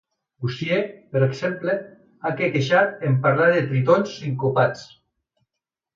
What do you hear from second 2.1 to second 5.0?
ha quequejat en parlar de tritons sincopats.